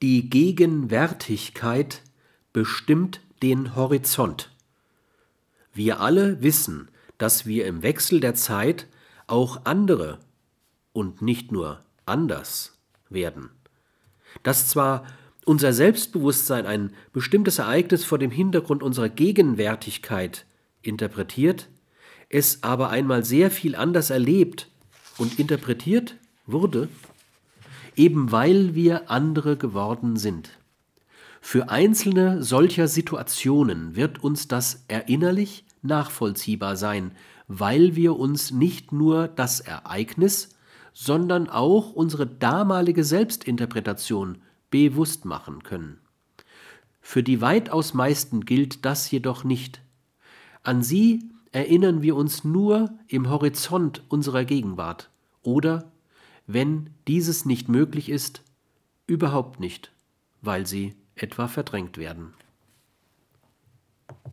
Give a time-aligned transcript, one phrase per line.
[0.00, 2.02] Die Gegenwärtigkeit
[2.52, 4.54] bestimmt den Horizont.
[5.74, 6.88] Wir alle wissen,
[7.18, 8.86] dass wir im Wechsel der Zeit
[9.26, 10.20] auch andere
[10.92, 12.78] und nicht nur anders
[13.10, 13.50] werden.
[14.44, 15.04] Dass zwar
[15.44, 20.46] unser Selbstbewusstsein ein bestimmtes Ereignis vor dem Hintergrund unserer Gegenwärtigkeit
[20.80, 21.68] interpretiert,
[22.28, 24.70] es aber einmal sehr viel anders erlebt
[25.16, 26.14] und interpretiert
[26.46, 26.88] wurde,
[27.98, 30.58] eben weil wir andere geworden sind.
[31.40, 37.12] Für einzelne solcher Situationen wird uns das erinnerlich nachvollziehbar sein,
[37.46, 40.50] weil wir uns nicht nur das Ereignis,
[40.92, 44.38] sondern auch unsere damalige Selbstinterpretation
[44.70, 46.00] bewusst machen können.
[47.00, 49.80] Für die weitaus meisten gilt das jedoch nicht.
[50.62, 55.08] An sie erinnern wir uns nur im Horizont unserer Gegenwart
[55.42, 55.90] oder,
[56.48, 58.42] wenn dieses nicht möglich ist,
[59.06, 59.92] überhaupt nicht,
[60.40, 62.32] weil sie etwa verdrängt werden.